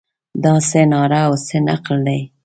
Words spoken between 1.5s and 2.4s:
نقل دی.